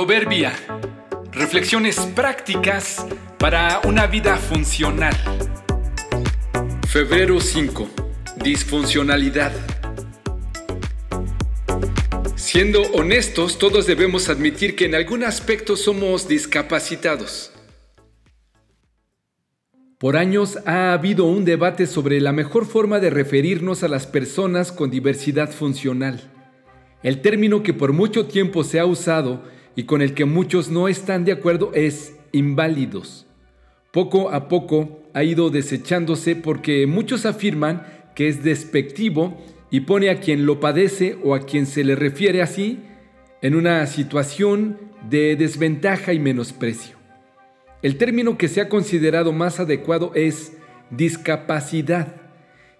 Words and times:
Proverbia. 0.00 0.54
Reflexiones 1.30 2.00
prácticas 2.16 3.06
para 3.38 3.82
una 3.84 4.06
vida 4.06 4.38
funcional. 4.38 5.12
Febrero 6.88 7.38
5. 7.38 7.86
Disfuncionalidad. 8.42 9.52
Siendo 12.34 12.80
honestos, 12.94 13.58
todos 13.58 13.84
debemos 13.86 14.30
admitir 14.30 14.74
que 14.74 14.86
en 14.86 14.94
algún 14.94 15.22
aspecto 15.22 15.76
somos 15.76 16.26
discapacitados. 16.26 17.52
Por 19.98 20.16
años 20.16 20.60
ha 20.64 20.94
habido 20.94 21.26
un 21.26 21.44
debate 21.44 21.86
sobre 21.86 22.22
la 22.22 22.32
mejor 22.32 22.64
forma 22.64 23.00
de 23.00 23.10
referirnos 23.10 23.82
a 23.82 23.88
las 23.88 24.06
personas 24.06 24.72
con 24.72 24.90
diversidad 24.90 25.50
funcional. 25.50 26.22
El 27.02 27.20
término 27.20 27.62
que 27.62 27.74
por 27.74 27.92
mucho 27.92 28.24
tiempo 28.24 28.64
se 28.64 28.80
ha 28.80 28.86
usado 28.86 29.59
y 29.80 29.84
con 29.84 30.02
el 30.02 30.12
que 30.12 30.26
muchos 30.26 30.68
no 30.68 30.88
están 30.88 31.24
de 31.24 31.32
acuerdo 31.32 31.72
es 31.72 32.14
inválidos. 32.32 33.26
Poco 33.92 34.30
a 34.30 34.46
poco 34.46 35.00
ha 35.14 35.24
ido 35.24 35.48
desechándose 35.48 36.36
porque 36.36 36.86
muchos 36.86 37.24
afirman 37.24 37.86
que 38.14 38.28
es 38.28 38.44
despectivo 38.44 39.42
y 39.70 39.80
pone 39.80 40.10
a 40.10 40.20
quien 40.20 40.44
lo 40.44 40.60
padece 40.60 41.16
o 41.24 41.34
a 41.34 41.46
quien 41.46 41.64
se 41.64 41.82
le 41.82 41.96
refiere 41.96 42.42
así 42.42 42.80
en 43.40 43.54
una 43.54 43.86
situación 43.86 44.76
de 45.08 45.34
desventaja 45.34 46.12
y 46.12 46.18
menosprecio. 46.18 46.98
El 47.80 47.96
término 47.96 48.36
que 48.36 48.48
se 48.48 48.60
ha 48.60 48.68
considerado 48.68 49.32
más 49.32 49.60
adecuado 49.60 50.12
es 50.14 50.58
discapacidad 50.90 52.16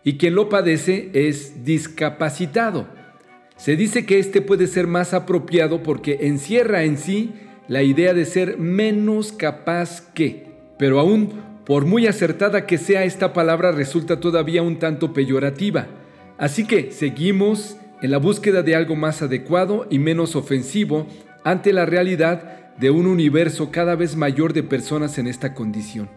y 0.05 0.19
quien 0.19 0.35
lo 0.35 0.51
padece 0.51 1.09
es 1.15 1.65
discapacitado 1.65 3.00
se 3.61 3.77
dice 3.77 4.07
que 4.07 4.19
este 4.19 4.41
puede 4.41 4.67
ser 4.67 4.87
más 4.87 5.13
apropiado 5.13 5.83
porque 5.83 6.21
encierra 6.23 6.85
en 6.85 6.97
sí 6.97 7.35
la 7.69 7.83
idea 7.83 8.15
de 8.15 8.25
ser 8.25 8.57
menos 8.57 9.33
capaz 9.33 10.01
que, 10.15 10.47
pero 10.79 10.99
aún 10.99 11.29
por 11.67 11.85
muy 11.85 12.07
acertada 12.07 12.65
que 12.65 12.79
sea 12.79 13.05
esta 13.05 13.35
palabra 13.35 13.71
resulta 13.71 14.19
todavía 14.19 14.63
un 14.63 14.79
tanto 14.79 15.13
peyorativa. 15.13 15.89
Así 16.39 16.67
que 16.67 16.91
seguimos 16.91 17.77
en 18.01 18.13
la 18.13 18.17
búsqueda 18.17 18.63
de 18.63 18.75
algo 18.75 18.97
más 18.97 19.21
adecuado 19.21 19.87
y 19.91 19.99
menos 19.99 20.37
ofensivo 20.37 21.07
ante 21.45 21.75
la 21.75 21.85
realidad 21.85 22.75
de 22.79 22.89
un 22.89 23.07
universo 23.07 23.71
cada 23.71 23.95
vez 23.95 24.17
mayor 24.17 24.55
de 24.55 24.63
personas 24.63 25.19
en 25.19 25.27
esta 25.27 25.53
condición. 25.53 26.09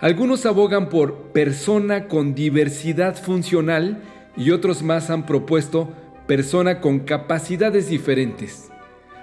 Algunos 0.00 0.46
abogan 0.46 0.88
por 0.88 1.30
persona 1.32 2.08
con 2.08 2.34
diversidad 2.34 3.16
funcional 3.16 4.00
y 4.34 4.50
otros 4.52 4.82
más 4.82 5.10
han 5.10 5.26
propuesto 5.26 5.92
persona 6.28 6.80
con 6.82 7.00
capacidades 7.00 7.88
diferentes. 7.88 8.68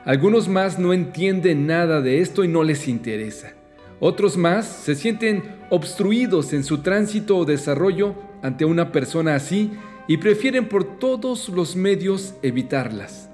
Algunos 0.06 0.50
más 0.50 0.80
no 0.80 0.92
entienden 0.92 1.68
nada 1.68 2.02
de 2.02 2.20
esto 2.20 2.44
y 2.44 2.48
no 2.48 2.64
les 2.64 2.88
interesa. 2.88 3.54
Otros 4.00 4.38
más 4.38 4.66
se 4.66 4.96
sienten 4.96 5.44
obstruidos 5.70 6.52
en 6.52 6.64
su 6.64 6.80
tránsito 6.80 7.38
o 7.38 7.46
desarrollo 7.46 8.16
ante 8.42 8.66
una 8.66 8.92
persona 8.92 9.36
así 9.36 9.72
y 10.08 10.18
prefieren 10.18 10.68
por 10.68 10.98
todos 10.98 11.48
los 11.50 11.76
medios 11.76 12.34
evitarlas. 12.42 13.30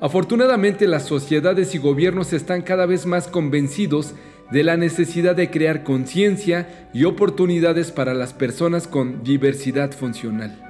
Afortunadamente 0.00 0.86
las 0.86 1.06
sociedades 1.06 1.74
y 1.74 1.78
gobiernos 1.78 2.32
están 2.32 2.62
cada 2.62 2.86
vez 2.86 3.04
más 3.04 3.26
convencidos 3.26 4.14
de 4.52 4.62
la 4.62 4.76
necesidad 4.76 5.34
de 5.34 5.50
crear 5.50 5.82
conciencia 5.82 6.88
y 6.94 7.02
oportunidades 7.04 7.90
para 7.90 8.14
las 8.14 8.32
personas 8.32 8.86
con 8.86 9.24
diversidad 9.24 9.90
funcional. 9.90 10.65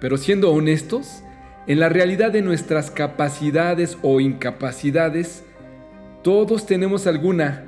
Pero 0.00 0.16
siendo 0.16 0.52
honestos, 0.52 1.22
en 1.66 1.80
la 1.80 1.88
realidad 1.88 2.30
de 2.30 2.42
nuestras 2.42 2.90
capacidades 2.90 3.98
o 4.02 4.20
incapacidades, 4.20 5.44
todos 6.22 6.66
tenemos 6.66 7.06
alguna, 7.06 7.64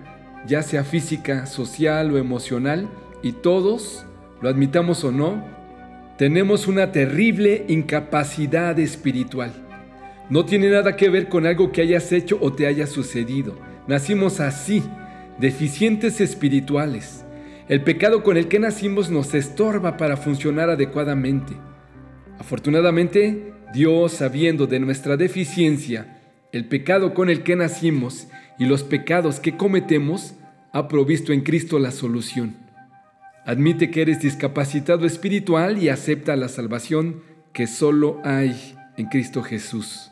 ya 0.47 0.63
sea 0.63 0.85
física, 0.85 1.47
social 1.47 2.13
o 2.13 2.19
emocional, 2.19 2.89
y 3.23 3.33
todos, 3.33 4.07
lo 4.41 4.49
admitamos 4.49 5.05
o 5.05 5.11
no, 5.11 5.45
tenemos 6.17 6.67
una 6.67 6.93
terrible 6.93 7.65
incapacidad 7.69 8.79
espiritual. 8.79 9.53
No 10.31 10.45
tiene 10.45 10.69
nada 10.69 10.97
que 10.97 11.09
ver 11.09 11.29
con 11.29 11.47
algo 11.47 11.73
que 11.73 11.81
hayas 11.81 12.13
hecho 12.13 12.39
o 12.41 12.53
te 12.53 12.67
haya 12.67 12.87
sucedido. 12.87 13.57
Nacimos 13.87 14.41
así, 14.41 14.83
deficientes 15.39 16.21
espirituales. 16.21 17.25
El 17.69 17.83
pecado 17.83 18.23
con 18.23 18.37
el 18.37 18.49
que 18.49 18.59
nacimos 18.59 19.11
nos 19.11 19.35
estorba 19.35 19.97
para 19.97 20.17
funcionar 20.17 20.71
adecuadamente. 20.71 21.55
Afortunadamente, 22.39 23.53
Dios, 23.73 24.13
sabiendo 24.13 24.67
de 24.67 24.81
nuestra 24.81 25.17
deficiencia, 25.17 26.21
el 26.53 26.67
pecado 26.67 27.13
con 27.15 27.31
el 27.31 27.43
que 27.43 27.57
nacimos 27.57 28.29
y 28.59 28.65
los 28.65 28.83
pecados 28.83 29.41
que 29.41 29.57
cometemos, 29.57 30.35
ha 30.73 30.89
provisto 30.89 31.33
en 31.33 31.43
Cristo 31.43 31.79
la 31.79 31.91
solución. 31.91 32.57
Admite 33.45 33.91
que 33.91 34.03
eres 34.03 34.21
discapacitado 34.21 35.07
espiritual 35.07 35.83
y 35.83 35.89
acepta 35.89 36.37
la 36.37 36.49
salvación 36.49 37.23
que 37.53 37.67
solo 37.67 38.21
hay 38.25 38.75
en 38.97 39.07
Cristo 39.07 39.43
Jesús. 39.43 40.11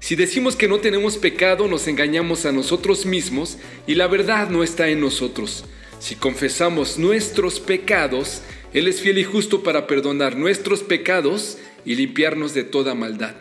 Si 0.00 0.14
decimos 0.14 0.56
que 0.56 0.68
no 0.68 0.78
tenemos 0.78 1.16
pecado, 1.16 1.68
nos 1.68 1.88
engañamos 1.88 2.46
a 2.46 2.52
nosotros 2.52 3.04
mismos 3.04 3.58
y 3.86 3.94
la 3.94 4.06
verdad 4.06 4.48
no 4.48 4.62
está 4.62 4.88
en 4.88 5.00
nosotros. 5.00 5.64
Si 5.98 6.14
confesamos 6.14 6.98
nuestros 6.98 7.58
pecados, 7.58 8.42
Él 8.74 8.86
es 8.86 9.00
fiel 9.00 9.18
y 9.18 9.24
justo 9.24 9.62
para 9.62 9.86
perdonar 9.86 10.36
nuestros 10.36 10.82
pecados 10.82 11.58
y 11.84 11.94
limpiarnos 11.94 12.52
de 12.52 12.64
toda 12.64 12.94
maldad. 12.94 13.34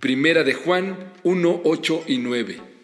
Primera 0.00 0.42
de 0.42 0.54
Juan 0.54 1.12
1, 1.22 1.60
8 1.64 2.04
y 2.06 2.18
9. 2.18 2.77